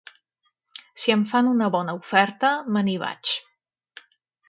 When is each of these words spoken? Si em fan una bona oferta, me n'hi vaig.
Si 1.01 1.13
em 1.17 1.27
fan 1.33 1.51
una 1.51 1.69
bona 1.77 1.97
oferta, 2.01 2.53
me 2.75 2.85
n'hi 2.89 2.99
vaig. 3.07 3.37